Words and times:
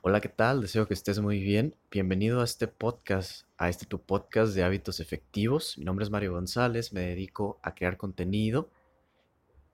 Hola, 0.00 0.20
¿qué 0.20 0.28
tal? 0.28 0.60
Deseo 0.60 0.86
que 0.86 0.94
estés 0.94 1.18
muy 1.18 1.40
bien. 1.40 1.74
Bienvenido 1.90 2.40
a 2.40 2.44
este 2.44 2.68
podcast, 2.68 3.46
a 3.56 3.68
este 3.68 3.84
tu 3.84 4.00
podcast 4.00 4.54
de 4.54 4.62
hábitos 4.62 5.00
efectivos. 5.00 5.76
Mi 5.76 5.84
nombre 5.84 6.04
es 6.04 6.10
Mario 6.10 6.34
González, 6.34 6.92
me 6.92 7.00
dedico 7.00 7.58
a 7.64 7.74
crear 7.74 7.96
contenido 7.96 8.70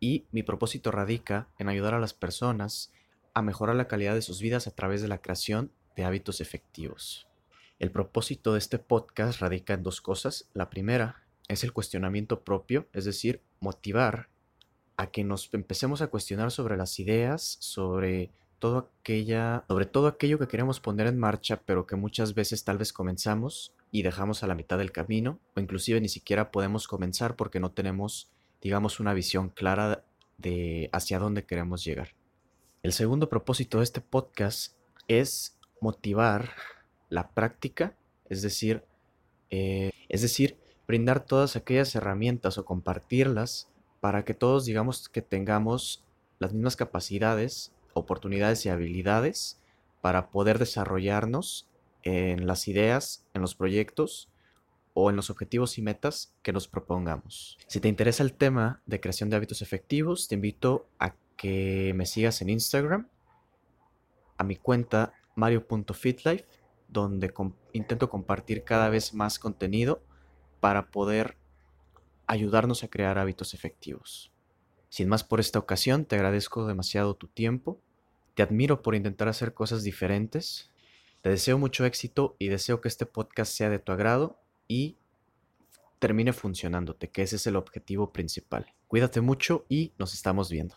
y 0.01 0.25
mi 0.33 0.43
propósito 0.43 0.91
radica 0.91 1.49
en 1.59 1.69
ayudar 1.69 1.93
a 1.93 2.01
las 2.01 2.15
personas 2.15 2.91
a 3.35 3.43
mejorar 3.43 3.77
la 3.77 3.87
calidad 3.87 4.15
de 4.15 4.23
sus 4.23 4.41
vidas 4.41 4.67
a 4.67 4.71
través 4.71 5.03
de 5.03 5.09
la 5.09 5.21
creación 5.21 5.71
de 5.95 6.05
hábitos 6.05 6.41
efectivos. 6.41 7.29
El 7.79 7.91
propósito 7.91 8.55
de 8.55 8.61
este 8.61 8.79
podcast 8.79 9.41
radica 9.41 9.75
en 9.75 9.83
dos 9.83 10.01
cosas. 10.01 10.49
La 10.55 10.71
primera 10.71 11.23
es 11.49 11.65
el 11.65 11.75
cuestionamiento 11.75 12.45
propio, 12.45 12.89
es 12.95 13.05
decir, 13.05 13.43
motivar 13.61 14.31
a 14.97 15.09
que 15.09 15.23
nos 15.23 15.53
empecemos 15.53 16.01
a 16.01 16.07
cuestionar 16.07 16.51
sobre 16.51 16.79
las 16.79 16.99
ideas, 16.99 17.59
sobre 17.61 18.31
todo 18.65 18.89
aquella, 19.03 19.63
sobre 19.69 19.85
todo 19.85 20.07
aquello 20.07 20.39
que 20.39 20.49
queremos 20.49 20.81
poner 20.81 21.07
en 21.07 21.19
marcha, 21.19 21.61
pero 21.67 21.87
que 21.87 21.97
muchas 21.97 22.33
veces 22.33 22.65
tal 22.65 22.79
vez 22.79 22.95
comenzamos 22.95 23.75
y 23.91 24.01
dejamos 24.01 24.43
a 24.43 24.47
la 24.47 24.55
mitad 24.55 24.79
del 24.79 24.91
camino, 24.91 25.39
o 25.55 25.61
inclusive 25.61 26.01
ni 26.01 26.09
siquiera 26.09 26.51
podemos 26.51 26.89
comenzar 26.89 27.37
porque 27.37 27.61
no 27.61 27.73
tenemos, 27.73 28.31
digamos, 28.63 29.01
una 29.01 29.13
visión 29.13 29.51
clara 29.51 30.03
de 30.39 30.89
hacia 30.95 31.19
dónde 31.19 31.45
queremos 31.45 31.85
llegar. 31.85 32.15
El 32.83 32.95
segundo 32.95 33.29
propósito 33.29 33.81
de 33.81 33.85
este 33.85 34.01
podcast 34.01 34.75
es 35.09 35.59
motivar 35.83 36.49
la 37.11 37.33
práctica, 37.33 37.95
es 38.31 38.41
decir, 38.41 38.83
eh, 39.51 39.91
es 40.09 40.23
decir, 40.23 40.57
brindar 40.89 41.27
todas 41.27 41.55
aquellas 41.57 41.95
herramientas 41.97 42.57
o 42.57 42.65
compartirlas 42.65 43.69
para 44.01 44.25
que 44.25 44.33
todos 44.33 44.65
digamos 44.65 45.11
que 45.11 45.21
tengamos 45.21 46.03
las 46.39 46.55
mismas 46.55 46.77
capacidades 46.77 47.75
oportunidades 47.95 48.65
y 48.67 48.69
habilidades 48.69 49.61
para 50.01 50.31
poder 50.31 50.59
desarrollarnos 50.59 51.69
en 52.03 52.47
las 52.47 52.69
ideas, 52.69 53.25
en 53.33 53.41
los 53.41 53.55
proyectos 53.55 54.29
o 54.93 55.11
en 55.11 55.17
los 55.17 55.31
objetivos 55.31 55.79
y 55.79 55.83
metas 55.83 56.33
que 56.43 56.53
nos 56.53 56.69
propongamos. 56.69 57.59
Si 57.67 57.81
te 57.81 57.89
interesa 57.89 58.23
el 58.23 58.35
tema 58.35 58.83
de 58.87 59.01
creación 59.01 59.31
de 59.31 59.37
hábitos 59.37 59.63
efectivos, 59.63 60.29
te 60.29 60.35
invito 60.35 60.87
a 60.99 61.15
que 61.37 61.93
me 61.95 62.07
sigas 62.07 62.43
en 62.43 62.51
Instagram, 62.51 63.09
a 64.37 64.45
mi 64.45 64.57
cuenta 64.57 65.15
mario.fitlife, 65.35 66.47
donde 66.89 67.33
intento 67.73 68.09
compartir 68.09 68.63
cada 68.63 68.89
vez 68.89 69.15
más 69.15 69.39
contenido 69.39 70.03
para 70.61 70.91
poder 70.91 71.37
ayudarnos 72.27 72.85
a 72.85 72.89
crear 72.89 73.19
hábitos 73.19 73.55
efectivos. 73.55 74.34
Sin 74.95 75.09
más 75.09 75.25
por 75.25 75.41
esta 75.41 75.59
ocasión, 75.59 76.05
te 76.05 76.15
agradezco 76.15 76.69
demasiado 76.69 77.17
tu 77.17 77.27
tiempo, 77.27 77.81
te 78.37 78.45
admiro 78.45 78.81
por 78.81 78.95
intentar 78.95 79.27
hacer 79.27 79.53
cosas 79.53 79.83
diferentes, 79.83 80.71
te 81.21 81.31
deseo 81.31 81.59
mucho 81.59 81.85
éxito 81.85 82.37
y 82.39 82.47
deseo 82.47 82.81
que 82.81 82.87
este 82.87 83.05
podcast 83.05 83.53
sea 83.53 83.71
de 83.71 83.81
tu 83.81 83.91
agrado 83.91 84.39
y 84.69 84.97
termine 85.99 86.33
funcionándote, 86.33 87.09
que 87.11 87.23
ese 87.23 87.35
es 87.35 87.47
el 87.49 87.57
objetivo 87.57 88.13
principal. 88.13 88.73
Cuídate 88.87 89.21
mucho 89.21 89.67
y 89.69 89.91
nos 89.99 90.15
estamos 90.15 90.49
viendo. 90.49 90.77